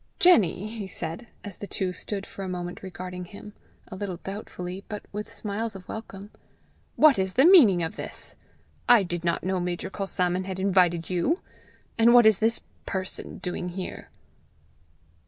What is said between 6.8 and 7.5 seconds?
"what is the